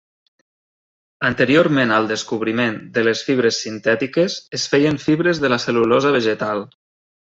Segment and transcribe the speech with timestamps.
[1.29, 6.71] Anteriorment al descobriment de les fibres sintètiques es feien fibres de la cel·lulosa vegetal.